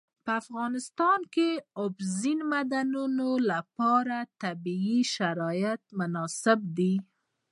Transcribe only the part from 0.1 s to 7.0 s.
په افغانستان کې د اوبزین معدنونه لپاره طبیعي شرایط مناسب دي.